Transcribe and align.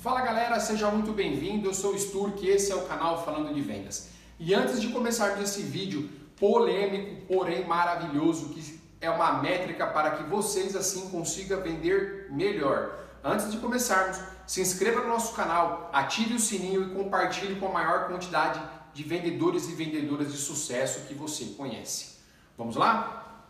Fala 0.00 0.22
galera, 0.22 0.58
seja 0.58 0.90
muito 0.90 1.12
bem-vindo. 1.12 1.68
Eu 1.68 1.74
sou 1.74 1.92
o 1.92 1.98
Sturk 1.98 2.48
esse 2.48 2.72
é 2.72 2.74
o 2.74 2.86
canal 2.86 3.22
Falando 3.22 3.52
de 3.52 3.60
Vendas. 3.60 4.08
E 4.38 4.54
antes 4.54 4.80
de 4.80 4.88
começarmos 4.88 5.42
esse 5.42 5.60
vídeo 5.60 6.08
polêmico, 6.38 7.26
porém 7.26 7.66
maravilhoso, 7.66 8.48
que 8.48 8.80
é 8.98 9.10
uma 9.10 9.42
métrica 9.42 9.86
para 9.86 10.12
que 10.12 10.22
vocês 10.22 10.74
assim 10.74 11.10
consigam 11.10 11.60
vender 11.60 12.28
melhor. 12.30 12.98
Antes 13.22 13.52
de 13.52 13.58
começarmos, 13.58 14.18
se 14.46 14.62
inscreva 14.62 15.02
no 15.02 15.08
nosso 15.08 15.34
canal, 15.34 15.90
ative 15.92 16.32
o 16.32 16.40
sininho 16.40 16.82
e 16.82 16.94
compartilhe 16.94 17.60
com 17.60 17.68
a 17.68 17.72
maior 17.72 18.08
quantidade 18.08 18.58
de 18.94 19.02
vendedores 19.02 19.68
e 19.68 19.72
vendedoras 19.72 20.32
de 20.32 20.38
sucesso 20.38 21.06
que 21.08 21.12
você 21.12 21.44
conhece. 21.58 22.20
Vamos 22.56 22.74
lá? 22.74 23.44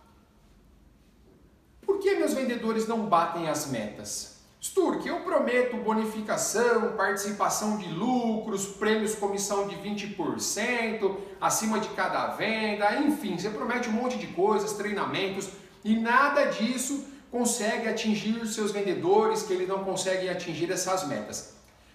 Por 1.83 2.01
que 2.01 2.17
meus 2.17 2.35
vendedores 2.35 2.89
não 2.89 3.07
batem 3.07 3.49
as 3.49 3.69
metas? 3.69 4.30
Sturk, 4.63 5.09
eu 5.09 5.21
prometo 5.21 5.79
bonificação, 5.79 6.93
participação 6.95 7.79
de 7.79 7.89
lucros, 7.89 8.67
prêmios 8.67 9.15
comissão 9.15 9.67
de 9.67 9.75
20%, 9.77 11.17
acima 11.41 11.81
de 11.81 11.89
cada 11.91 12.27
venda, 12.35 12.95
enfim, 12.97 13.39
você 13.39 13.49
promete 13.49 13.89
um 13.89 13.93
monte 13.93 14.19
de 14.19 14.27
coisas, 14.27 14.75
treinamentos 14.75 15.49
e 15.83 15.97
nada 15.97 16.45
disso 16.45 17.07
consegue 17.31 17.89
atingir 17.89 18.37
os 18.43 18.55
seus 18.55 18.71
vendedores, 18.71 19.43
que 19.43 19.55
eles 19.55 19.67
não 19.67 19.83
conseguem 19.83 20.29
atingir 20.29 20.71
essas 20.71 21.09
metas. 21.09 21.55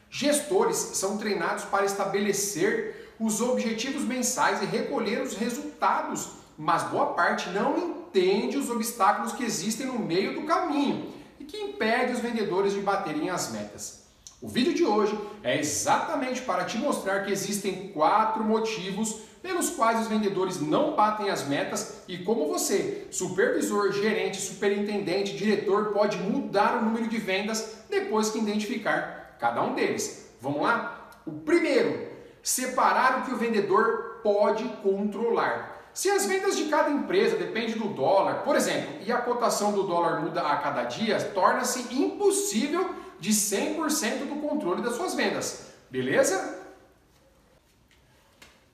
Gestores 0.09 0.77
são 0.77 1.17
treinados 1.17 1.65
para 1.65 1.85
estabelecer 1.85 3.13
os 3.19 3.41
objetivos 3.41 4.03
mensais 4.03 4.63
e 4.63 4.65
recolher 4.65 5.21
os 5.21 5.35
resultados, 5.35 6.29
mas 6.57 6.81
boa 6.83 7.13
parte 7.13 7.47
não 7.51 7.77
entende 7.77 8.57
os 8.57 8.71
obstáculos 8.71 9.33
que 9.33 9.43
existem 9.43 9.85
no 9.85 9.99
meio 9.99 10.33
do 10.33 10.47
caminho 10.47 11.13
que 11.45 11.57
impede 11.57 12.13
os 12.13 12.19
vendedores 12.19 12.73
de 12.73 12.81
baterem 12.81 13.29
as 13.29 13.51
metas. 13.51 14.05
O 14.41 14.47
vídeo 14.47 14.73
de 14.73 14.83
hoje 14.83 15.17
é 15.43 15.57
exatamente 15.57 16.41
para 16.41 16.65
te 16.65 16.77
mostrar 16.77 17.25
que 17.25 17.31
existem 17.31 17.89
quatro 17.89 18.43
motivos 18.43 19.21
pelos 19.41 19.69
quais 19.69 20.01
os 20.01 20.07
vendedores 20.07 20.59
não 20.59 20.95
batem 20.95 21.29
as 21.29 21.47
metas 21.47 22.01
e 22.07 22.17
como 22.17 22.47
você, 22.47 23.07
supervisor, 23.11 23.91
gerente, 23.91 24.41
superintendente, 24.41 25.37
diretor, 25.37 25.93
pode 25.93 26.17
mudar 26.17 26.77
o 26.77 26.85
número 26.85 27.07
de 27.07 27.17
vendas 27.17 27.85
depois 27.89 28.29
que 28.29 28.39
identificar 28.39 29.37
cada 29.39 29.61
um 29.61 29.73
deles. 29.73 30.31
Vamos 30.41 30.63
lá? 30.63 31.11
O 31.25 31.31
primeiro, 31.31 32.07
separar 32.41 33.19
o 33.19 33.25
que 33.25 33.33
o 33.33 33.37
vendedor 33.37 34.19
pode 34.23 34.63
controlar. 34.83 35.84
Se 35.95 36.09
as 36.11 36.25
vendas 36.25 36.57
de 36.57 36.65
cada 36.65 36.91
empresa 36.91 37.37
dependem 37.37 37.77
do 37.77 37.87
dólar, 37.87 38.43
por 38.43 38.57
exemplo, 38.57 38.97
e 39.05 39.13
a 39.13 39.17
cotação 39.17 39.71
do 39.71 39.83
dólar 39.83 40.19
muda 40.19 40.41
a 40.41 40.57
cada 40.57 40.83
dia, 40.83 41.17
torna-se 41.33 41.87
impossível 41.95 42.93
de 43.17 43.31
100% 43.31 44.27
do 44.27 44.41
controle 44.41 44.81
das 44.81 44.97
suas 44.97 45.13
vendas. 45.13 45.67
Beleza? 45.89 46.59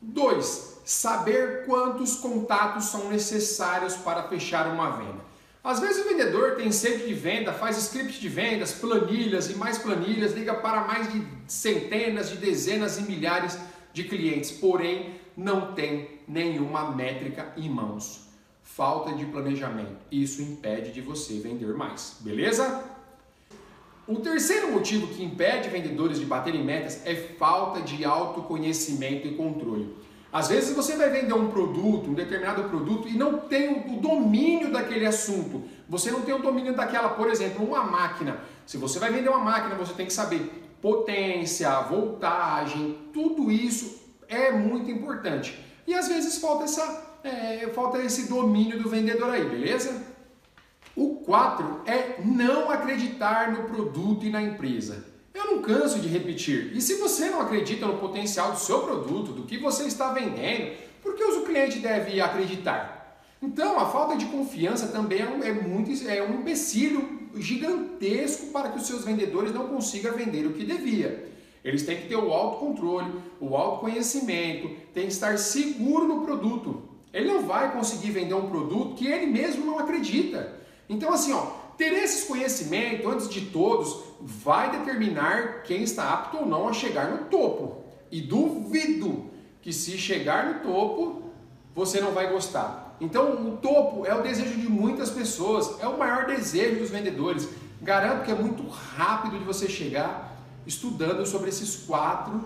2. 0.02 0.82
Saber 0.84 1.68
quantos 1.68 2.16
contatos 2.16 2.86
são 2.86 3.10
necessários 3.10 3.96
para 3.98 4.24
fechar 4.24 4.66
uma 4.66 4.90
venda. 4.90 5.22
Às 5.64 5.80
vezes 5.80 6.04
o 6.04 6.10
vendedor 6.10 6.56
tem 6.56 6.72
sede 6.72 7.06
de 7.06 7.14
venda, 7.14 7.54
faz 7.54 7.78
script 7.78 8.20
de 8.20 8.28
vendas, 8.28 8.72
planilhas 8.72 9.48
e 9.52 9.54
mais 9.54 9.78
planilhas, 9.78 10.32
liga 10.32 10.56
para 10.56 10.86
mais 10.86 11.14
de 11.14 11.24
centenas, 11.48 12.32
de 12.32 12.38
dezenas 12.38 12.98
e 12.98 13.04
milhares 13.04 13.60
de 13.94 14.04
clientes, 14.06 14.52
porém 14.52 15.16
não 15.36 15.74
tem 15.74 16.20
nenhuma 16.28 16.92
métrica 16.92 17.54
em 17.58 17.70
mãos. 17.70 18.28
Falta 18.64 19.14
de 19.14 19.26
planejamento. 19.26 19.98
Isso 20.12 20.42
impede 20.42 20.92
de 20.92 21.02
você 21.02 21.40
vender 21.40 21.74
mais, 21.74 22.18
beleza? 22.22 22.84
O 24.08 24.16
terceiro 24.16 24.72
motivo 24.72 25.08
que 25.08 25.24
impede 25.24 25.70
vendedores 25.70 26.20
de 26.20 26.26
baterem 26.26 26.64
metas 26.64 27.06
é 27.06 27.16
falta 27.16 27.82
de 27.82 28.04
autoconhecimento 28.04 29.28
e 29.28 29.36
controle. 29.36 29.96
Às 30.34 30.48
vezes 30.48 30.74
você 30.74 30.96
vai 30.96 31.10
vender 31.10 31.34
um 31.34 31.50
produto, 31.50 32.10
um 32.10 32.14
determinado 32.14 32.64
produto, 32.70 33.08
e 33.08 33.18
não 33.18 33.38
tem 33.38 33.94
o 33.94 34.00
domínio 34.00 34.72
daquele 34.72 35.06
assunto. 35.06 35.64
Você 35.90 36.10
não 36.10 36.22
tem 36.22 36.34
o 36.34 36.40
domínio 36.42 36.74
daquela, 36.74 37.10
por 37.10 37.30
exemplo, 37.30 37.66
uma 37.66 37.84
máquina. 37.84 38.40
Se 38.66 38.78
você 38.78 38.98
vai 38.98 39.12
vender 39.12 39.28
uma 39.28 39.40
máquina, 39.40 39.76
você 39.76 39.94
tem 39.94 40.06
que 40.06 40.14
saber 40.14 40.61
potência, 40.82 41.70
voltagem, 41.82 42.98
tudo 43.14 43.52
isso 43.52 44.02
é 44.28 44.52
muito 44.52 44.90
importante. 44.90 45.58
E 45.86 45.94
às 45.94 46.08
vezes 46.08 46.38
falta, 46.38 46.64
essa, 46.64 47.20
é, 47.24 47.68
falta 47.74 48.00
esse 48.00 48.28
domínio 48.28 48.82
do 48.82 48.90
vendedor 48.90 49.30
aí, 49.30 49.48
beleza? 49.48 50.02
O 50.96 51.18
4 51.18 51.82
é 51.86 52.22
não 52.24 52.70
acreditar 52.70 53.52
no 53.52 53.70
produto 53.70 54.26
e 54.26 54.30
na 54.30 54.42
empresa. 54.42 55.06
Eu 55.34 55.46
não 55.46 55.62
canso 55.62 56.00
de 56.00 56.08
repetir. 56.08 56.76
E 56.76 56.82
se 56.82 56.96
você 56.96 57.30
não 57.30 57.42
acredita 57.42 57.86
no 57.86 57.98
potencial 57.98 58.52
do 58.52 58.60
seu 58.60 58.80
produto, 58.80 59.32
do 59.32 59.44
que 59.44 59.58
você 59.58 59.86
está 59.86 60.12
vendendo, 60.12 60.76
por 61.02 61.16
que 61.16 61.24
o 61.24 61.44
cliente 61.44 61.80
deve 61.80 62.20
acreditar? 62.20 63.01
Então, 63.42 63.80
a 63.80 63.88
falta 63.88 64.16
de 64.16 64.26
confiança 64.26 64.88
também 64.88 65.22
é, 65.22 65.28
um, 65.28 65.44
é 65.44 65.52
muito 65.52 65.92
é 66.08 66.22
um 66.22 66.42
empecilho 66.42 67.22
gigantesco 67.36 68.48
para 68.48 68.70
que 68.70 68.78
os 68.78 68.86
seus 68.86 69.04
vendedores 69.04 69.54
não 69.54 69.68
consigam 69.68 70.14
vender 70.14 70.46
o 70.46 70.54
que 70.54 70.64
devia. 70.64 71.32
Eles 71.64 71.84
têm 71.84 71.98
que 71.98 72.08
ter 72.08 72.16
o 72.16 72.32
autocontrole, 72.32 73.12
o 73.40 73.56
autoconhecimento, 73.56 74.70
tem 74.94 75.08
que 75.08 75.14
estar 75.14 75.38
seguro 75.38 76.08
no 76.08 76.22
produto. 76.22 76.84
Ele 77.14 77.28
não 77.28 77.44
vai 77.44 77.72
conseguir 77.74 78.12
vender 78.12 78.34
um 78.34 78.50
produto 78.50 78.96
que 78.96 79.08
ele 79.08 79.26
mesmo 79.26 79.66
não 79.66 79.80
acredita. 79.80 80.56
Então, 80.88 81.12
assim, 81.14 81.34
ó, 81.34 81.46
ter 81.78 81.94
esses 81.94 82.26
conhecimentos, 82.26 83.06
antes 83.06 83.30
de 83.30 83.42
todos, 83.48 84.04
vai 84.20 84.72
determinar 84.72 85.64
quem 85.64 85.84
está 85.84 86.14
apto 86.14 86.38
ou 86.38 86.46
não 86.46 86.68
a 86.68 86.74
chegar 86.74 87.10
no 87.10 87.26
topo. 87.26 87.84
E 88.12 88.22
duvido 88.22 89.26
que 89.62 89.74
se 89.74 89.98
chegar 89.98 90.46
no 90.46 90.72
topo, 90.72 91.24
você 91.74 92.00
não 92.00 92.12
vai 92.12 92.32
gostar. 92.32 92.81
Então, 93.02 93.48
o 93.48 93.58
topo 93.58 94.06
é 94.06 94.14
o 94.14 94.22
desejo 94.22 94.54
de 94.60 94.70
muitas 94.70 95.10
pessoas, 95.10 95.82
é 95.82 95.88
o 95.88 95.98
maior 95.98 96.28
desejo 96.28 96.80
dos 96.80 96.92
vendedores. 96.92 97.50
Garanto 97.82 98.24
que 98.24 98.32
é 98.32 98.36
muito 98.36 98.68
rápido 98.70 99.40
de 99.40 99.44
você 99.44 99.68
chegar 99.68 100.40
estudando 100.68 101.26
sobre 101.26 101.50
esses 101.50 101.78
quatro 101.78 102.40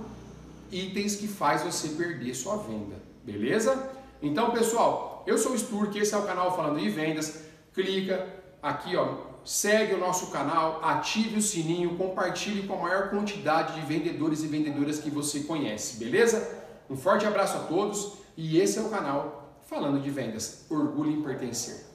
itens 0.72 1.18
que 1.18 1.28
faz 1.28 1.62
você 1.62 1.90
perder 1.90 2.34
sua 2.34 2.56
venda, 2.56 2.96
beleza? 3.26 3.92
Então, 4.22 4.52
pessoal, 4.52 5.26
eu 5.28 5.38
sou 5.38 5.52
o 5.52 5.58
Sturk, 5.58 6.00
esse 6.00 6.14
é 6.14 6.18
o 6.18 6.26
canal 6.26 6.56
falando 6.56 6.80
de 6.80 6.90
vendas. 6.90 7.44
Clica 7.74 8.26
aqui, 8.64 8.96
ó, 8.96 9.16
segue 9.44 9.94
o 9.94 10.00
nosso 10.00 10.28
canal, 10.32 10.80
ative 10.82 11.38
o 11.38 11.42
sininho, 11.42 11.98
compartilhe 11.98 12.66
com 12.66 12.76
a 12.76 12.84
maior 12.84 13.10
quantidade 13.10 13.74
de 13.74 13.86
vendedores 13.86 14.42
e 14.42 14.48
vendedoras 14.48 15.00
que 15.00 15.10
você 15.10 15.42
conhece, 15.42 15.98
beleza? 15.98 16.64
Um 16.90 16.96
forte 16.96 17.26
abraço 17.26 17.58
a 17.58 17.62
todos 17.62 18.14
e 18.38 18.58
esse 18.58 18.80
é 18.80 18.82
o 18.82 18.90
canal 18.90 19.45
Falando 19.66 20.00
de 20.02 20.12
Vendas. 20.12 20.66
Orgulho 20.70 21.12
em 21.12 21.22
pertencer. 21.24 21.95